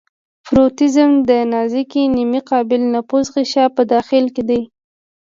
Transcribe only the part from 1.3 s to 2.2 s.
نازکې